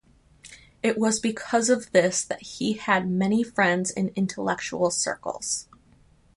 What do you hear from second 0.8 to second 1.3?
It was